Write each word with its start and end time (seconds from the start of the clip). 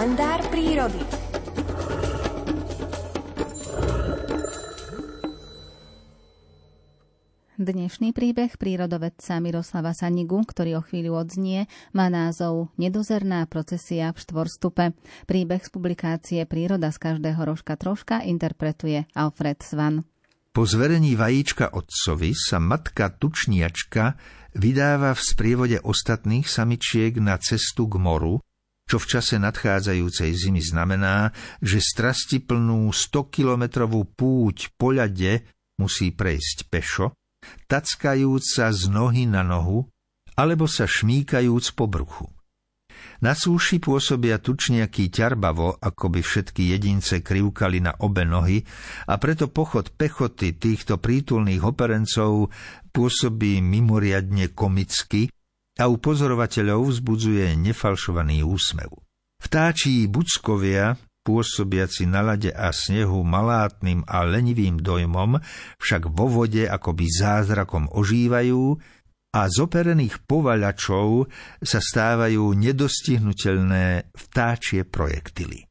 kalendár 0.00 0.40
prírody. 0.48 0.96
Dnešný 7.60 8.16
príbeh 8.16 8.56
prírodovedca 8.56 9.36
Miroslava 9.44 9.92
Sanigu, 9.92 10.40
ktorý 10.40 10.80
o 10.80 10.82
chvíľu 10.88 11.20
odznie, 11.20 11.68
má 11.92 12.08
názov 12.08 12.72
Nedozerná 12.80 13.44
procesia 13.44 14.16
v 14.16 14.24
štvorstupe. 14.24 14.84
Príbeh 15.28 15.60
z 15.60 15.68
publikácie 15.68 16.40
Príroda 16.48 16.88
z 16.88 16.96
každého 16.96 17.44
rožka 17.44 17.76
troška 17.76 18.24
interpretuje 18.24 19.04
Alfred 19.12 19.60
Svan. 19.60 20.08
Po 20.56 20.64
zverení 20.64 21.12
vajíčka 21.12 21.76
otcovi 21.76 22.32
sa 22.32 22.56
matka 22.56 23.12
tučniačka 23.12 24.16
vydáva 24.56 25.12
v 25.12 25.20
sprievode 25.20 25.76
ostatných 25.84 26.48
samičiek 26.48 27.20
na 27.20 27.36
cestu 27.36 27.84
k 27.84 28.00
moru, 28.00 28.40
čo 28.90 28.98
v 28.98 29.06
čase 29.06 29.38
nadchádzajúcej 29.38 30.34
zimy 30.34 30.58
znamená, 30.58 31.30
že 31.62 31.78
strastiplnú 31.78 32.90
100-kilometrovú 32.90 34.02
púť 34.18 34.74
po 34.74 34.90
ľade 34.90 35.46
musí 35.78 36.10
prejsť 36.10 36.66
pešo, 36.66 37.14
tackajúc 37.70 38.42
sa 38.42 38.74
z 38.74 38.90
nohy 38.90 39.30
na 39.30 39.46
nohu 39.46 39.86
alebo 40.34 40.66
sa 40.66 40.90
šmíkajúc 40.90 41.78
po 41.78 41.86
bruchu. 41.86 42.26
Na 43.20 43.36
súši 43.36 43.78
pôsobia 43.78 44.40
tučniaky 44.42 45.12
ťarbavo, 45.12 45.78
ako 45.78 46.04
by 46.08 46.20
všetky 46.24 46.72
jedince 46.74 47.22
krivkali 47.22 47.78
na 47.78 47.94
obe 48.02 48.26
nohy 48.26 48.64
a 49.06 49.20
preto 49.22 49.46
pochod 49.46 49.92
pechoty 49.92 50.56
týchto 50.56 50.98
prítulných 50.98 51.62
operencov 51.62 52.50
pôsobí 52.90 53.62
mimoriadne 53.62 54.50
komicky 54.50 55.30
a 55.80 55.88
u 55.88 55.96
pozorovateľov 55.96 56.92
vzbudzuje 56.92 57.56
nefalšovaný 57.56 58.44
úsmev. 58.44 58.92
Vtáčí 59.40 60.04
buckovia 60.04 61.00
pôsobiaci 61.24 62.04
na 62.04 62.20
lade 62.20 62.52
a 62.52 62.68
snehu 62.72 63.24
malátnym 63.24 64.04
a 64.04 64.24
lenivým 64.28 64.80
dojmom, 64.80 65.40
však 65.80 66.12
vo 66.12 66.28
vode 66.28 66.68
akoby 66.68 67.06
zázrakom 67.08 67.88
ožívajú 67.92 68.76
a 69.30 69.40
z 69.46 69.56
operených 69.62 70.20
povaľačov 70.28 71.30
sa 71.64 71.78
stávajú 71.80 72.50
nedostihnutelné 72.56 74.12
vtáčie 74.12 74.84
projektily. 74.84 75.64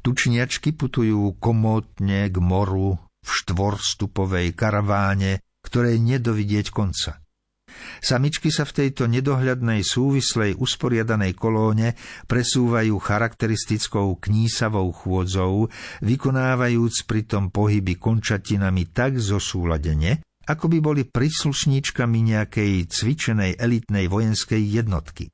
Tučniačky 0.00 0.72
putujú 0.72 1.36
komótne 1.36 2.32
k 2.32 2.36
moru 2.40 2.96
v 2.96 3.28
štvorstupovej 3.28 4.56
karaváne, 4.56 5.42
ktorej 5.60 6.00
nedovidieť 6.00 6.72
konca– 6.72 7.18
Samičky 7.98 8.48
sa 8.48 8.68
v 8.68 8.84
tejto 8.84 9.06
nedohľadnej 9.06 9.84
súvislej 9.84 10.56
usporiadanej 10.58 11.36
kolóne 11.36 11.94
presúvajú 12.26 12.96
charakteristickou 12.98 14.18
knísavou 14.18 14.90
chôdzou, 14.92 15.68
vykonávajúc 16.02 17.04
pritom 17.04 17.52
pohyby 17.52 18.00
končatinami 18.00 18.90
tak 18.90 19.20
zosúladene, 19.20 20.24
ako 20.48 20.66
by 20.72 20.78
boli 20.80 21.02
príslušníčkami 21.04 22.18
nejakej 22.32 22.88
cvičenej 22.88 23.60
elitnej 23.60 24.08
vojenskej 24.08 24.62
jednotky. 24.64 25.28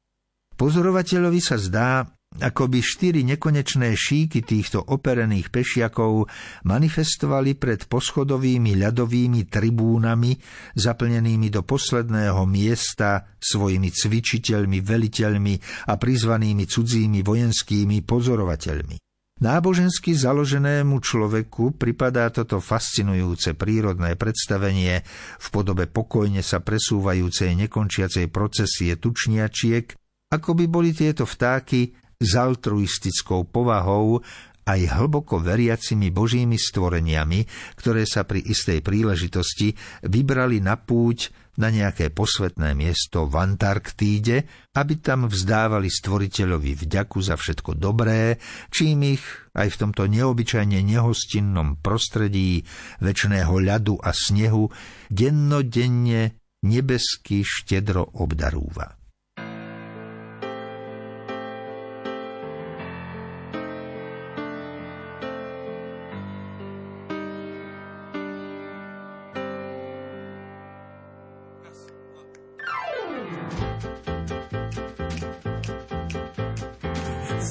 Pozorovateľovi 0.54 1.40
sa 1.42 1.58
zdá, 1.58 2.06
ako 2.42 2.66
by 2.66 2.80
štyri 2.82 3.22
nekonečné 3.22 3.94
šíky 3.94 4.42
týchto 4.42 4.82
operených 4.82 5.54
pešiakov 5.54 6.26
manifestovali 6.66 7.54
pred 7.54 7.86
poschodovými 7.86 8.74
ľadovými 8.74 9.46
tribúnami, 9.46 10.34
zaplnenými 10.74 11.48
do 11.54 11.62
posledného 11.62 12.42
miesta 12.50 13.38
svojimi 13.38 13.94
cvičiteľmi, 13.94 14.82
veliteľmi 14.82 15.54
a 15.86 15.94
prizvanými 15.94 16.64
cudzími 16.66 17.22
vojenskými 17.22 18.02
pozorovateľmi. 18.02 18.96
Nábožensky 19.34 20.14
založenému 20.14 21.02
človeku 21.02 21.74
pripadá 21.74 22.30
toto 22.30 22.62
fascinujúce 22.62 23.58
prírodné 23.58 24.14
predstavenie 24.14 25.02
v 25.38 25.46
podobe 25.50 25.90
pokojne 25.90 26.38
sa 26.38 26.62
presúvajúcej 26.62 27.58
nekončiacej 27.66 28.30
procesie 28.30 28.94
tučniačiek, 28.94 29.90
ako 30.30 30.50
by 30.54 30.64
boli 30.70 30.94
tieto 30.94 31.26
vtáky 31.26 32.03
s 32.18 32.30
altruistickou 32.34 33.48
povahou 33.48 34.22
aj 34.64 34.80
hlboko 34.96 35.44
veriacimi 35.44 36.08
božími 36.08 36.56
stvoreniami, 36.56 37.44
ktoré 37.76 38.08
sa 38.08 38.24
pri 38.24 38.40
istej 38.40 38.80
príležitosti 38.80 39.76
vybrali 40.08 40.64
na 40.64 40.80
púť 40.80 41.44
na 41.54 41.70
nejaké 41.70 42.10
posvetné 42.10 42.74
miesto 42.74 43.30
v 43.30 43.38
Antarktíde, 43.38 44.36
aby 44.74 44.94
tam 44.98 45.30
vzdávali 45.30 45.86
stvoriteľovi 45.86 46.74
vďaku 46.74 47.18
za 47.22 47.38
všetko 47.38 47.78
dobré, 47.78 48.42
čím 48.74 49.14
ich 49.14 49.22
aj 49.54 49.70
v 49.70 49.78
tomto 49.86 50.10
neobyčajne 50.10 50.82
nehostinnom 50.82 51.78
prostredí 51.78 52.66
väčšného 52.98 53.54
ľadu 53.54 54.02
a 54.02 54.10
snehu 54.10 54.66
dennodenne 55.06 56.34
nebesky 56.66 57.46
štedro 57.46 58.18
obdarúva. 58.18 59.03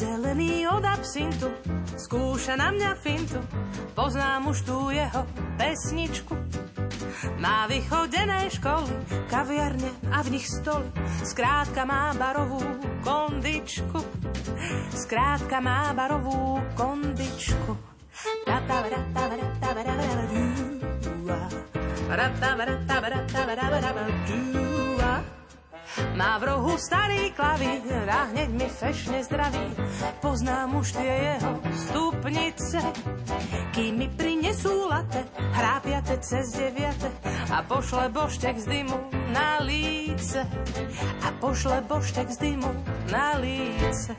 Zelený 0.04 0.68
od 0.68 0.84
absintu, 0.84 1.48
skúša 1.96 2.60
na 2.60 2.76
mňa 2.76 2.92
fintu, 3.00 3.40
poznám 3.96 4.52
už 4.52 4.68
tú 4.68 4.92
jeho 4.92 5.24
pesničku. 5.56 6.36
Má 7.40 7.72
vychodené 7.72 8.52
školy, 8.52 8.92
kaviarne 9.32 9.88
a 10.12 10.20
v 10.28 10.36
nich 10.36 10.44
stoly, 10.44 10.92
skrátka 11.24 11.88
má 11.88 12.12
barovú 12.20 12.60
kondičku. 13.00 14.04
Skrátka 14.92 15.64
má 15.64 15.96
barovú 15.96 16.60
kondičku. 16.76 17.72
Má 26.14 26.38
v 26.38 26.46
rohu 26.46 26.78
starý 26.78 27.34
klavír 27.34 28.06
a 28.06 28.30
hneď 28.30 28.50
mi 28.54 28.70
fešne 28.70 29.26
zdraví. 29.26 29.74
Poznám 30.22 30.78
už 30.78 30.94
tie 30.94 31.14
jeho 31.34 31.54
stupnice, 31.74 32.80
kým 33.74 33.98
mi 33.98 34.08
prinesú 34.14 34.94
late, 34.94 35.26
hrápiate 35.58 36.22
cez 36.22 36.54
deviate 36.54 37.10
a 37.50 37.66
pošle 37.66 38.14
boštek 38.14 38.62
z 38.62 38.66
dymu 38.70 38.98
na 39.34 39.58
líce. 39.66 40.46
A 41.26 41.28
pošle 41.42 41.82
boštek 41.90 42.30
z 42.30 42.38
dymu 42.38 42.72
na 43.10 43.42
líce. 43.42 44.14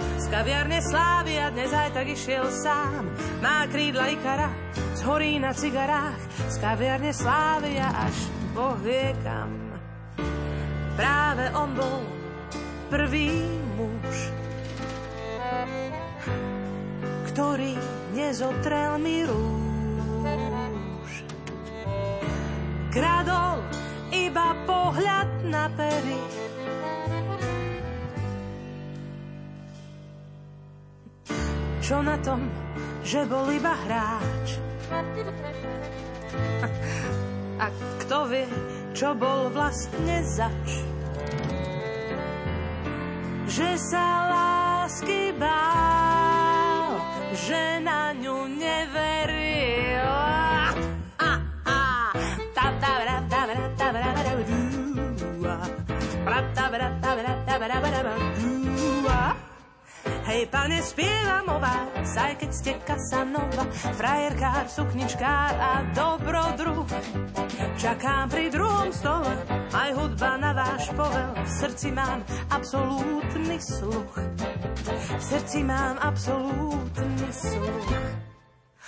Z 0.00 0.26
kaviarne 0.32 0.80
a 0.80 1.48
dnes 1.52 1.70
aj 1.76 1.92
tak 1.92 2.08
išiel 2.08 2.48
sám. 2.48 3.04
Má 3.44 3.68
krídla 3.68 4.08
Ikara, 4.16 4.48
zhorí 4.96 5.36
na 5.36 5.52
cigarách. 5.52 6.24
Z 6.48 6.56
kaviarne 6.56 7.12
slávy 7.12 7.76
a 7.76 8.08
až 8.08 8.16
Boh 8.56 8.80
vie 8.80 9.12
kam 9.20 9.67
práve 10.98 11.46
on 11.54 11.70
bol 11.78 12.02
prvý 12.90 13.30
muž, 13.78 14.16
ktorý 17.30 17.78
nezotrel 18.18 18.98
mi 18.98 19.22
rúž. 19.22 21.14
Kradol 22.90 23.62
iba 24.10 24.58
pohľad 24.66 25.30
na 25.46 25.70
pery, 25.78 26.18
Čo 31.88 32.04
na 32.04 32.20
tom, 32.20 32.52
že 33.00 33.24
bol 33.24 33.48
iba 33.48 33.72
hráč? 33.72 34.60
A 37.64 37.72
kto 38.04 38.28
vie, 38.28 38.44
čo 38.98 39.14
bol 39.14 39.46
vlastne 39.54 40.26
zač. 40.26 40.82
Že 43.46 43.70
sa 43.78 44.06
lásky 44.26 45.30
bál, 45.38 46.98
že 47.30 47.78
na 47.78 48.10
ňu 48.18 48.50
neveril. 48.58 50.02
A, 50.02 50.74
a, 51.22 51.30
a, 51.62 51.78
ta, 52.50 52.66
ta. 52.82 52.98
Hej, 60.28 60.44
pane, 60.52 60.78
spievam 60.84 61.48
o 61.50 61.56
vás, 61.56 62.10
aj 62.20 62.36
keď 62.36 62.50
ste 62.52 62.72
kasanova, 62.84 63.64
frajerkár, 63.96 64.68
sukničkár 64.68 65.56
a 65.56 65.88
dobro 65.96 66.47
Čakám 67.88 68.28
pri 68.28 68.52
druhom 68.52 68.92
stole, 68.92 69.32
aj 69.72 69.90
hudba 69.96 70.36
na 70.36 70.52
váš 70.52 70.92
povel, 70.92 71.32
v 71.40 71.48
srdci 71.56 71.88
mám 71.96 72.20
absolútny 72.52 73.56
sluch. 73.56 74.12
v 75.16 75.22
srdci 75.24 75.64
mám 75.64 75.96
absolútny 75.96 77.32
sluch. 77.32 77.88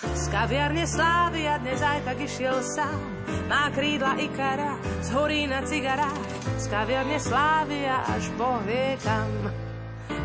Z 0.04 0.24
kaviarne 0.28 0.84
Slávia 0.84 1.56
dnes 1.64 1.80
aj 1.80 2.12
tak 2.12 2.18
išiel 2.20 2.60
sám, 2.60 3.00
má 3.48 3.72
krídla 3.72 4.20
Ikara, 4.20 4.76
zhorí 5.08 5.48
na 5.48 5.64
cigarách. 5.64 6.28
Z 6.60 6.68
kaviarne 6.68 7.16
Slávia 7.16 8.04
až 8.04 8.28
Boh 8.36 8.60
vie 8.68 9.00
kam. 9.00 9.32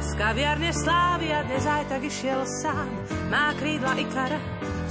Z 0.04 0.20
kaviarne 0.20 0.76
Slávia 0.76 1.48
dnes 1.48 1.64
aj 1.64 1.84
tak 1.88 2.04
išiel 2.04 2.44
sám, 2.44 2.92
má 3.32 3.56
krídla 3.56 3.96
Ikara, 4.04 4.40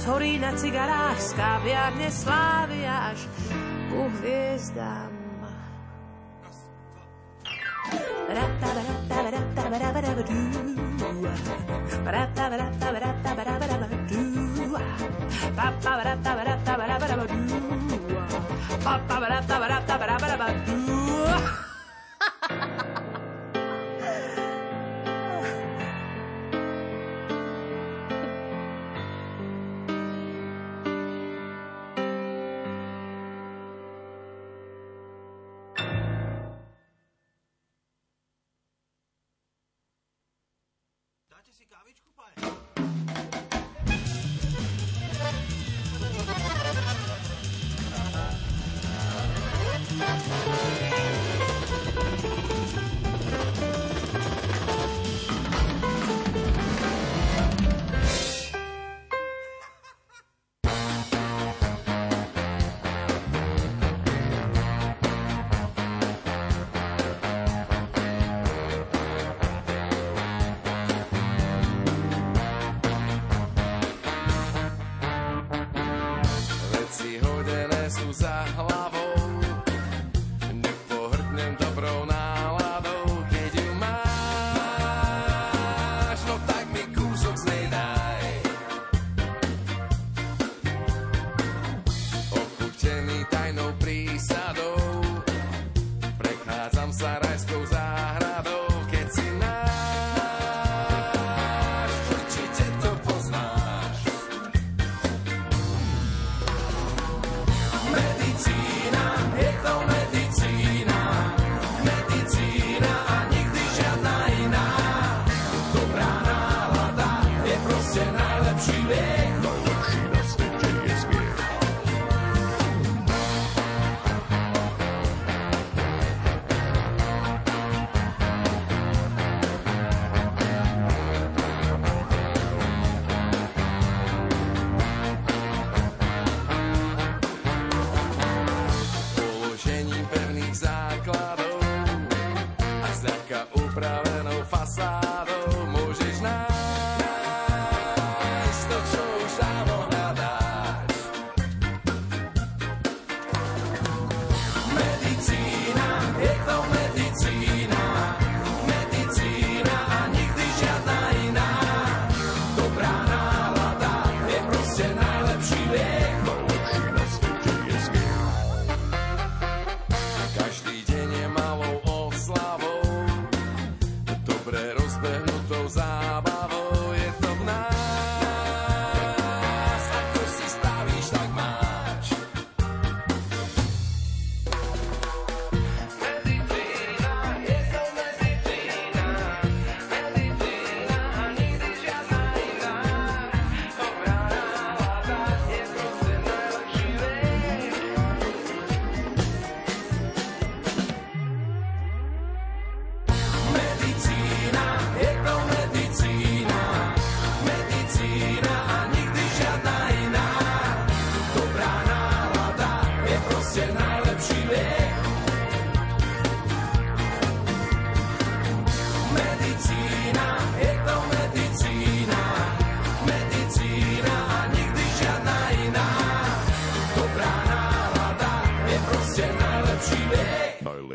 zhorí 0.01 0.41
na 0.41 0.57
cigarách. 0.57 1.21
Z 1.21 1.37
kaviarne 1.37 2.09
Slávia 2.09 3.13
až 3.13 3.29
ku 3.95 4.11
hviezdám. 4.19 5.15
político, 41.95 42.11
pai. 42.15 42.74
za 78.13 78.45
hlavu. 78.55 78.84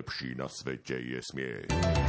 Najlepší 0.01 0.35
na 0.35 0.49
svete 0.49 0.95
je 0.95 1.23
smiech. 1.23 2.01